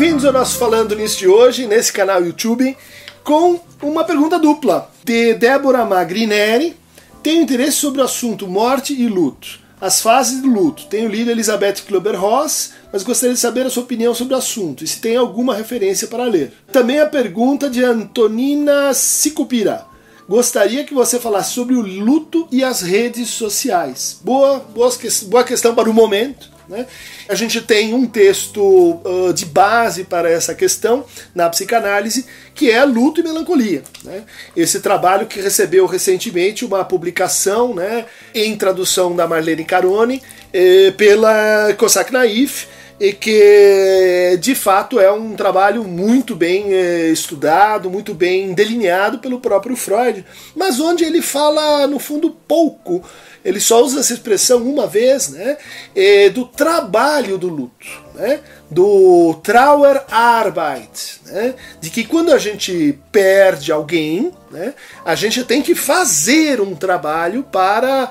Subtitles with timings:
[0.00, 2.74] Bem-vindos ao nosso Falando Nisso de hoje, nesse canal YouTube,
[3.22, 6.74] com uma pergunta dupla de Débora Magrineri.
[7.22, 9.60] Tenho interesse sobre o assunto morte e luto.
[9.78, 10.86] As fases do luto.
[10.86, 14.86] Tenho lido Elizabeth Klober-Ross, mas gostaria de saber a sua opinião sobre o assunto e
[14.86, 16.50] se tem alguma referência para ler.
[16.72, 19.84] Também a pergunta de Antonina Sicupira.
[20.26, 24.18] Gostaria que você falasse sobre o luto e as redes sociais.
[24.24, 24.90] Boa, boa,
[25.24, 26.49] boa questão para o momento.
[26.70, 26.86] Né?
[27.28, 32.24] A gente tem um texto uh, de base para essa questão na psicanálise,
[32.54, 33.82] que é Luto e Melancolia.
[34.04, 34.22] Né?
[34.56, 41.74] Esse trabalho que recebeu recentemente uma publicação né, em tradução da Marlene Carone eh, pela
[41.76, 42.66] Cossack Naif,
[43.00, 49.40] e que de fato é um trabalho muito bem eh, estudado, muito bem delineado pelo
[49.40, 53.02] próprio Freud, mas onde ele fala no fundo pouco
[53.44, 55.56] ele só usa essa expressão uma vez, né?
[55.94, 58.40] É, do trabalho do luto, né?
[58.70, 61.54] do Trauerarbeit, né?
[61.80, 64.74] de que quando a gente perde alguém, né?
[65.04, 68.10] a gente tem que fazer um trabalho para,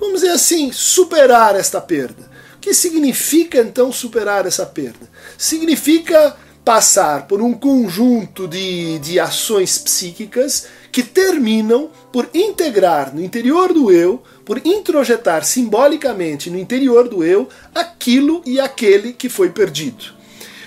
[0.00, 2.31] vamos dizer assim, superar esta perda.
[2.62, 5.10] Que significa então superar essa perda?
[5.36, 13.72] Significa passar por um conjunto de, de ações psíquicas que terminam por integrar no interior
[13.72, 20.21] do eu, por introjetar simbolicamente no interior do eu aquilo e aquele que foi perdido.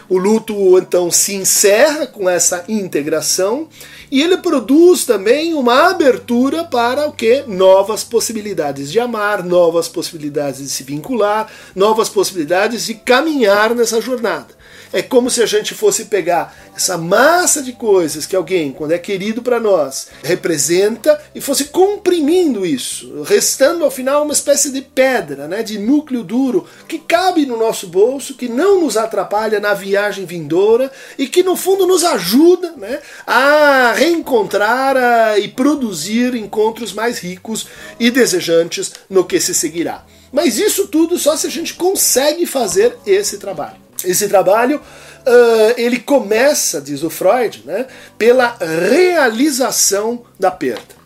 [0.07, 3.67] O luto então se encerra com essa integração
[4.11, 7.43] e ele produz também uma abertura para o que?
[7.47, 14.47] Novas possibilidades de amar, novas possibilidades de se vincular, novas possibilidades de caminhar nessa jornada.
[14.91, 18.97] É como se a gente fosse pegar essa massa de coisas que alguém, quando é
[18.97, 25.47] querido para nós, representa e fosse comprimindo isso, restando ao final uma espécie de pedra,
[25.47, 30.25] né, de núcleo duro que cabe no nosso bolso, que não nos atrapalha na viagem
[30.25, 37.19] vindoura e que no fundo nos ajuda né, a reencontrar a, e produzir encontros mais
[37.19, 37.67] ricos
[37.99, 40.05] e desejantes no que se seguirá.
[40.31, 43.84] Mas isso tudo só se a gente consegue fazer esse trabalho.
[44.05, 51.04] Esse trabalho uh, ele começa, diz o Freud, né, pela realização da perda.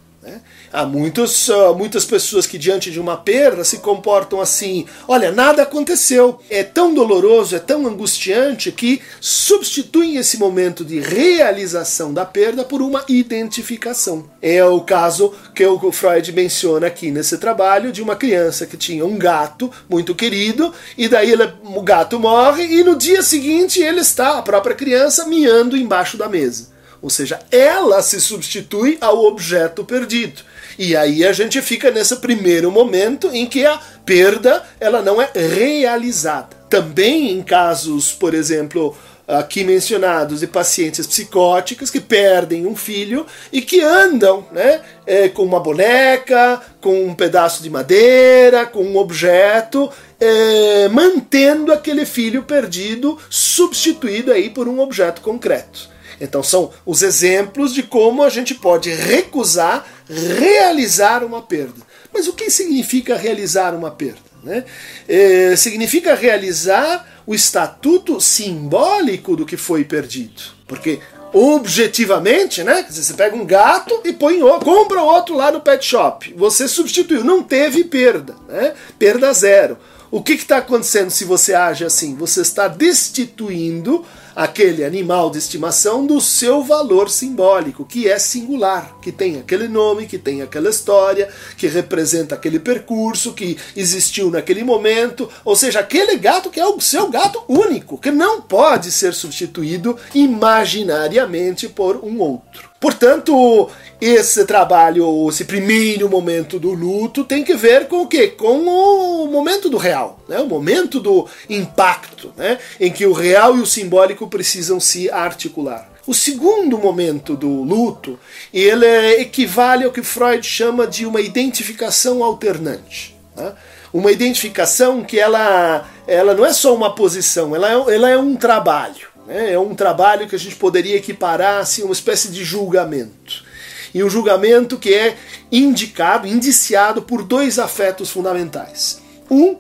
[0.71, 5.63] Há muitos, uh, muitas pessoas que, diante de uma perda, se comportam assim: olha, nada
[5.63, 6.39] aconteceu.
[6.49, 12.81] É tão doloroso, é tão angustiante que substituem esse momento de realização da perda por
[12.83, 14.29] uma identificação.
[14.41, 19.05] É o caso que o Freud menciona aqui nesse trabalho de uma criança que tinha
[19.05, 24.01] um gato muito querido, e daí ele, o gato morre, e no dia seguinte ele
[24.01, 26.69] está, a própria criança, miando embaixo da mesa.
[27.01, 30.43] Ou seja, ela se substitui ao objeto perdido.
[30.79, 35.29] E aí a gente fica nesse primeiro momento em que a perda ela não é
[35.35, 36.55] realizada.
[36.69, 38.97] Também em casos, por exemplo,
[39.27, 45.43] aqui mencionados de pacientes psicóticos que perdem um filho e que andam né, é, com
[45.43, 53.17] uma boneca, com um pedaço de madeira, com um objeto, é, mantendo aquele filho perdido
[53.29, 55.98] substituído aí por um objeto concreto.
[56.19, 61.87] Então são os exemplos de como a gente pode recusar realizar uma perda.
[62.13, 64.29] Mas o que significa realizar uma perda?
[64.43, 64.63] Né?
[65.07, 70.41] É, significa realizar o estatuto simbólico do que foi perdido.
[70.67, 70.99] Porque
[71.31, 72.83] objetivamente, né?
[72.83, 76.33] Dizer, você pega um gato e põe outro, compra outro lá no pet shop.
[76.35, 78.73] Você substituiu, não teve perda, né?
[78.97, 79.77] Perda zero.
[80.11, 82.15] O que está acontecendo se você age assim?
[82.15, 84.03] Você está destituindo
[84.39, 90.05] aquele animal de estimação do seu valor simbólico, que é singular, que tem aquele nome,
[90.05, 91.27] que tem aquela história,
[91.57, 96.79] que representa aquele percurso, que existiu naquele momento, ou seja, aquele gato que é o
[96.79, 102.68] seu gato único, que não pode ser substituído imaginariamente por um outro.
[102.79, 103.69] Portanto,
[103.99, 108.29] esse trabalho, esse primeiro momento do luto tem que ver com o quê?
[108.29, 110.39] Com o momento do real, né?
[110.39, 112.57] o momento do impacto, né?
[112.79, 115.89] em que o real e o simbólico precisam se articular.
[116.07, 118.17] O segundo momento do luto,
[118.53, 118.87] ele
[119.19, 123.15] equivale ao que Freud chama de uma identificação alternante.
[123.35, 123.51] Né?
[123.91, 128.35] Uma identificação que ela, ela não é só uma posição, ela é, ela é um
[128.37, 129.08] trabalho.
[129.29, 129.53] Né?
[129.53, 133.47] É um trabalho que a gente poderia equiparar assim, uma espécie de julgamento
[133.93, 135.15] e um julgamento que é
[135.51, 139.01] indicado, indiciado por dois afetos fundamentais.
[139.29, 139.57] Um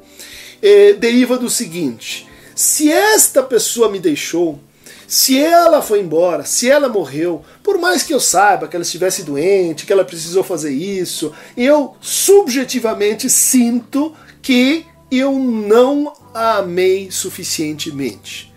[0.61, 4.59] eh, deriva do seguinte: se esta pessoa me deixou,
[5.07, 9.23] se ela foi embora, se ela morreu, por mais que eu saiba que ela estivesse
[9.23, 18.48] doente, que ela precisou fazer isso, eu subjetivamente sinto que eu não a amei suficientemente.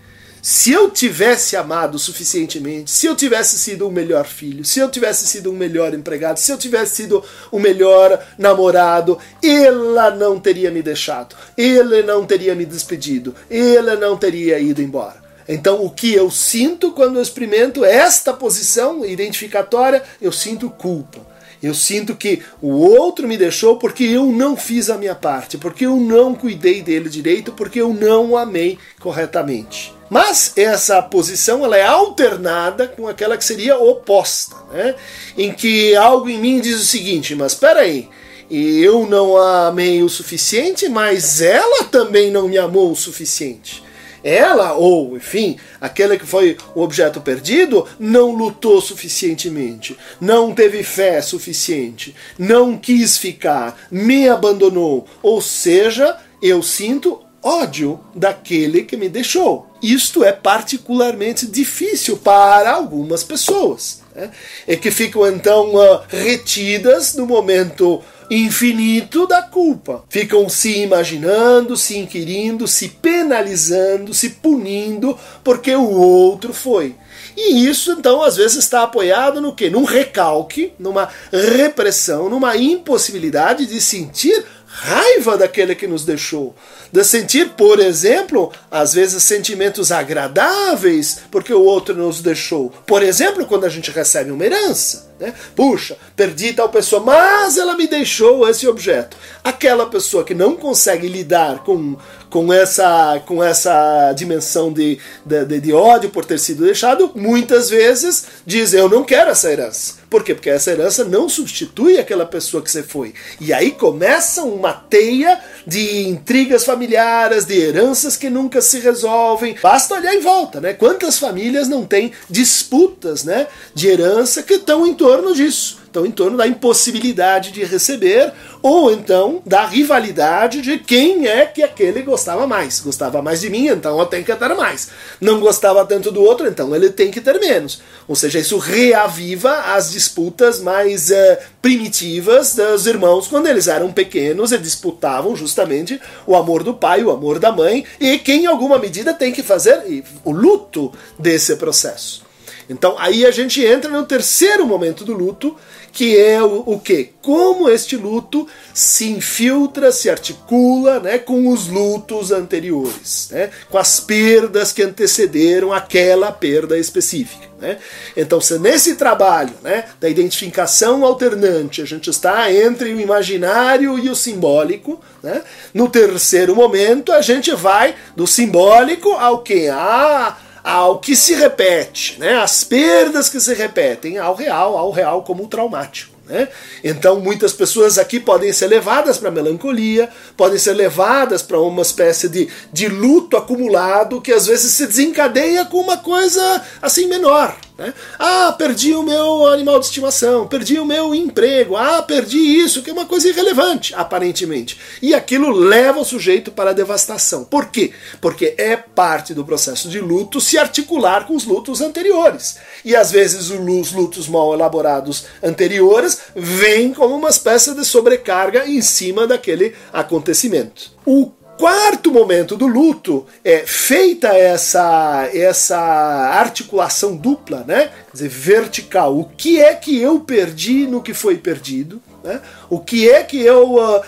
[0.45, 5.25] Se eu tivesse amado suficientemente, se eu tivesse sido um melhor filho, se eu tivesse
[5.25, 7.23] sido um melhor empregado, se eu tivesse sido
[7.53, 14.17] um melhor namorado, ela não teria me deixado, ele não teria me despedido, ele não
[14.17, 15.23] teria ido embora.
[15.49, 21.32] Então, o que eu sinto quando eu experimento esta posição identificatória, eu sinto culpa.
[21.63, 25.87] Eu sinto que o outro me deixou porque eu não fiz a minha parte, porque
[25.87, 29.95] eu não cuidei dele direito, porque eu não o amei corretamente.
[30.11, 34.95] Mas essa posição ela é alternada com aquela que seria oposta, né?
[35.39, 38.09] em que algo em mim diz o seguinte: mas espera aí,
[38.51, 43.83] eu não a amei o suficiente, mas ela também não me amou o suficiente.
[44.23, 51.21] Ela, ou enfim, aquele que foi o objeto perdido, não lutou suficientemente, não teve fé
[51.21, 55.07] suficiente, não quis ficar, me abandonou.
[55.23, 59.67] Ou seja, eu sinto ódio daquele que me deixou.
[59.83, 64.01] Isto é particularmente difícil para algumas pessoas.
[64.15, 64.31] Né?
[64.67, 70.05] É que ficam então uh, retidas no momento infinito da culpa.
[70.09, 76.95] Ficam se imaginando, se inquirindo, se penalizando, se punindo porque o outro foi.
[77.37, 79.71] E isso, então, às vezes está apoiado no quê?
[79.71, 86.55] Num recalque, numa repressão, numa impossibilidade de sentir raiva daquele que nos deixou.
[86.91, 92.73] De sentir, por exemplo, às vezes sentimentos agradáveis porque o outro nos deixou.
[92.87, 95.13] Por exemplo, quando a gente recebe uma herança.
[95.21, 95.35] Né?
[95.55, 99.17] Puxa, perdi tal pessoa, mas ela me deixou esse objeto.
[99.45, 101.97] Aquela pessoa que não consegue lidar com,
[102.31, 108.25] com, essa, com essa dimensão de, de, de ódio por ter sido deixado, muitas vezes
[108.45, 110.02] diz: Eu não quero essa herança.
[110.13, 110.35] Por quê?
[110.35, 113.15] Porque essa herança não substitui aquela pessoa que você foi.
[113.41, 119.57] E aí começa uma teia de intrigas familiares, de heranças que nunca se resolvem.
[119.63, 120.75] Basta olhar em volta, né?
[120.75, 125.82] Quantas famílias não têm disputas, né, de herança que estão em torno disso?
[125.93, 131.63] Estão em torno da impossibilidade de receber ou então da rivalidade de quem é que
[131.63, 132.81] aquele gostava mais.
[132.81, 134.89] Gostava mais de mim, então eu tenho que ter mais.
[135.21, 137.83] Não gostava tanto do outro, então ele tem que ter menos.
[138.09, 144.51] Ou seja, isso reaviva as disputas mais uh, primitivas dos irmãos quando eles eram pequenos
[144.51, 148.79] e disputavam justamente o amor do pai, o amor da mãe e quem em alguma
[148.79, 152.32] medida tem que fazer o luto desse processo.
[152.73, 155.57] Então aí a gente entra no terceiro momento do luto,
[155.93, 157.11] que é o, o que?
[157.21, 164.01] Como este luto se infiltra, se articula né, com os lutos anteriores, né, com as
[164.01, 167.53] perdas que antecederam aquela perda específica.
[167.61, 167.79] Né?
[168.17, 174.09] Então, se nesse trabalho né, da identificação alternante a gente está entre o imaginário e
[174.09, 175.43] o simbólico, né,
[175.73, 179.69] no terceiro momento a gente vai do simbólico ao que?
[179.69, 182.37] Ah, ao que se repete, né?
[182.37, 186.13] as perdas que se repetem ao real, ao real como traumático.
[186.27, 186.49] Né?
[186.85, 192.29] Então, muitas pessoas aqui podem ser levadas para melancolia, podem ser levadas para uma espécie
[192.29, 197.57] de, de luto acumulado que às vezes se desencadeia com uma coisa assim menor.
[197.79, 197.95] Né?
[198.19, 202.91] Ah, perdi o meu animal de estimação, perdi o meu emprego, ah, perdi isso, que
[202.91, 204.79] é uma coisa irrelevante, aparentemente.
[205.01, 207.45] E aquilo leva o sujeito para a devastação.
[207.45, 207.93] Por quê?
[208.21, 212.59] Porque é parte do processo de luto se articular com os lutos anteriores.
[212.85, 218.83] E às vezes os lutos mal elaborados anteriores vêm como uma espécie de sobrecarga em
[218.83, 220.93] cima daquele acontecimento.
[221.07, 227.89] O quarto momento do luto é feita essa essa articulação dupla, né?
[228.07, 229.17] Quer dizer, vertical.
[229.17, 232.03] O que é que eu perdi no que foi perdido?
[232.25, 232.41] Né?
[232.69, 234.03] O que é que eu uh,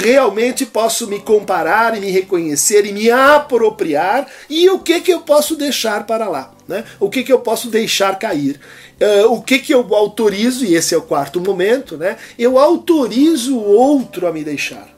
[0.00, 4.28] realmente posso me comparar e me reconhecer e me apropriar?
[4.48, 6.52] E o que que eu posso deixar para lá?
[6.68, 6.84] Né?
[7.00, 8.60] O que que eu posso deixar cair?
[9.00, 12.16] Uh, o que que eu autorizo, e esse é o quarto momento, né?
[12.38, 14.88] eu autorizo o outro a me deixar.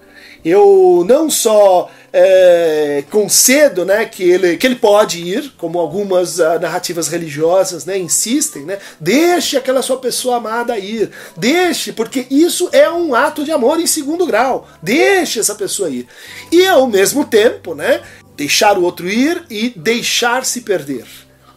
[0.44, 6.58] Eu não só é, concedo né, que, ele, que ele pode ir, como algumas uh,
[6.60, 12.90] narrativas religiosas né, insistem, né, deixe aquela sua pessoa amada ir, deixe, porque isso é
[12.90, 16.06] um ato de amor em segundo grau, deixe essa pessoa ir.
[16.50, 18.02] E ao mesmo tempo, né,
[18.36, 21.06] deixar o outro ir e deixar-se perder.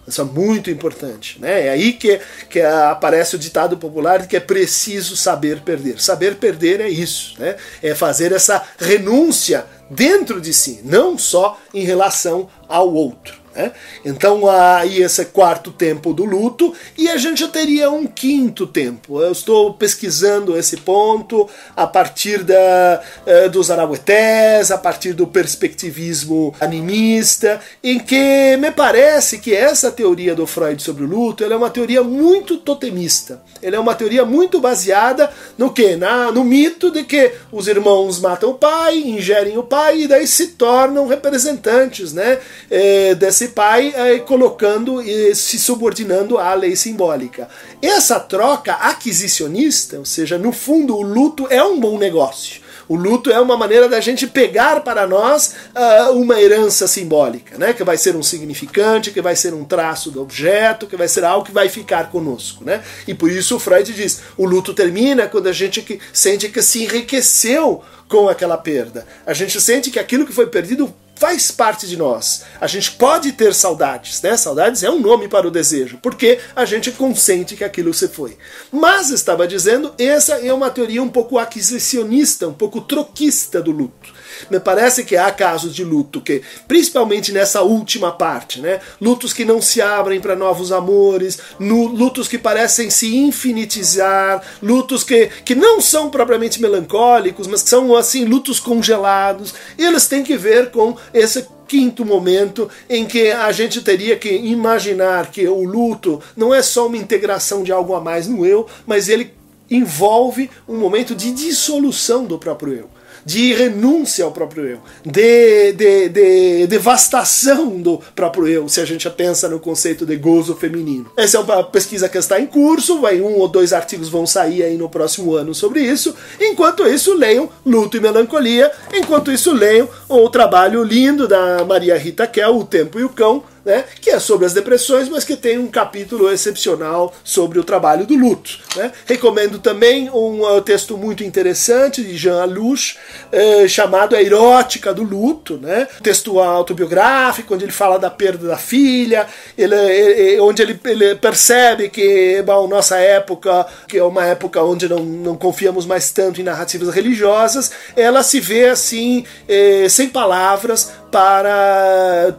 [0.07, 1.39] Isso é muito importante.
[1.39, 1.67] Né?
[1.67, 2.19] É aí que,
[2.50, 6.00] que aparece o ditado popular de que é preciso saber perder.
[6.00, 7.55] Saber perder é isso, né?
[7.81, 13.45] é fazer essa renúncia dentro de si, não só em relação ao outro.
[13.55, 13.71] Né?
[14.03, 19.21] Então aí esse quarto tempo do luto e a gente teria um quinto tempo.
[19.21, 26.53] Eu estou pesquisando esse ponto a partir da, uh, dos arauetés, a partir do perspectivismo
[26.59, 31.69] animista, em que me parece que essa teoria do Freud sobre o luto é uma
[31.69, 33.41] teoria muito totemista.
[33.62, 35.95] Ela é uma teoria muito baseada no que?
[36.33, 40.47] No mito de que os irmãos matam o pai, ingerem o pai e daí se
[40.47, 47.48] tornam representantes né, eh, desse pai é, colocando e se subordinando à lei simbólica.
[47.82, 52.66] Essa troca aquisicionista, ou seja, no fundo o luto é um bom negócio.
[52.88, 57.74] O luto é uma maneira da gente pegar para nós uh, uma herança simbólica, né?
[57.74, 61.24] que vai ser um significante, que vai ser um traço do objeto, que vai ser
[61.24, 62.64] algo que vai ficar conosco.
[62.64, 62.84] Né?
[63.08, 66.62] E por isso o Freud diz: o luto termina quando a gente que, sente que
[66.62, 69.08] se enriqueceu com aquela perda.
[69.25, 72.43] A gente sente que aquilo que foi perdido faz parte de nós.
[72.60, 74.36] A gente pode ter saudades, né?
[74.38, 78.38] Saudades é um nome para o desejo, porque a gente consente que aquilo se foi.
[78.72, 84.13] Mas estava dizendo, essa é uma teoria um pouco aquisicionista, um pouco troquista do luto.
[84.50, 88.80] Me parece que há casos de luto que, principalmente nessa última parte, né?
[89.01, 95.30] Lutos que não se abrem para novos amores, lutos que parecem se infinitizar, lutos que,
[95.44, 99.54] que não são propriamente melancólicos, mas que são assim lutos congelados.
[99.77, 104.30] E eles têm que ver com esse quinto momento em que a gente teria que
[104.30, 108.68] imaginar que o luto não é só uma integração de algo a mais no eu,
[108.86, 109.34] mas ele
[109.70, 112.95] envolve um momento de dissolução do próprio eu
[113.25, 119.10] de renúncia ao próprio eu, de, de, de devastação do próprio eu, se a gente
[119.10, 121.12] pensa no conceito de gozo feminino.
[121.17, 124.63] Essa é uma pesquisa que está em curso, vai um ou dois artigos vão sair
[124.63, 126.15] aí no próximo ano sobre isso.
[126.39, 128.72] Enquanto isso, leiam Luto e Melancolia.
[128.94, 133.44] Enquanto isso, leiam o trabalho lindo da Maria Rita Kell, O Tempo e o Cão,
[133.65, 138.05] né, que é sobre as depressões, mas que tem um capítulo excepcional sobre o trabalho
[138.05, 138.60] do luto.
[138.75, 138.91] Né.
[139.05, 142.95] Recomendo também um uh, texto muito interessante de Jean Alouche,
[143.34, 148.57] uh, chamado A Erótica do Luto, né, texto autobiográfico, onde ele fala da perda da
[148.57, 154.62] filha, ele, ele, onde ele, ele, percebe que bom, nossa época, que é uma época
[154.62, 160.10] onde não, não confiamos mais tanto em narrativas religiosas, ela se vê assim, eh, sem
[160.10, 162.36] palavras, para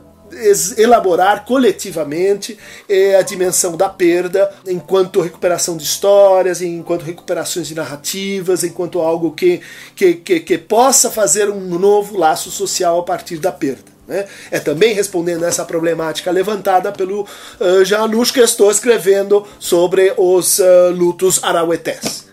[0.76, 8.64] elaborar coletivamente é, a dimensão da perda enquanto recuperação de histórias, enquanto recuperações de narrativas,
[8.64, 9.60] enquanto algo que,
[9.94, 13.96] que, que, que possa fazer um novo laço social a partir da perda.
[14.06, 14.26] Né?
[14.50, 20.14] É também respondendo a essa problemática levantada pelo uh, Jean Luch que estou escrevendo sobre
[20.16, 22.26] os uh, lutos arauetés.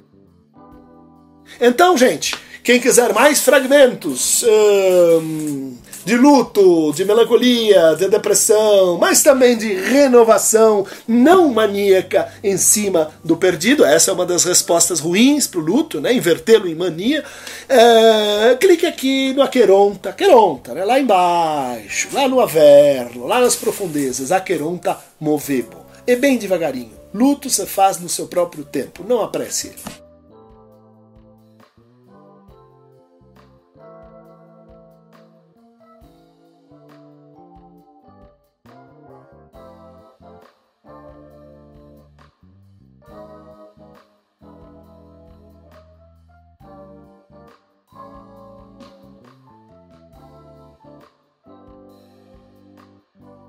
[1.59, 4.43] Então, gente, quem quiser mais fragmentos.
[4.43, 13.11] Uh, de luto, de melancolia, de depressão, mas também de renovação não maníaca em cima
[13.23, 13.85] do perdido.
[13.85, 16.13] Essa é uma das respostas ruins para o luto, né?
[16.13, 17.23] invertê-lo em mania.
[17.69, 20.83] É, clique aqui no Aqueronta, Aqueronta, né?
[20.83, 25.77] lá embaixo, lá no Averno, lá nas profundezas, Aqueronta Movebo.
[26.05, 26.91] E bem devagarinho.
[27.13, 30.02] Luto se faz no seu próprio tempo, não apresse ele.